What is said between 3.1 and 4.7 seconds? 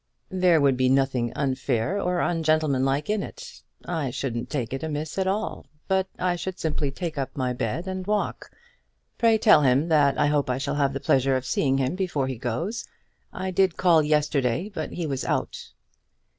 it. I shouldn't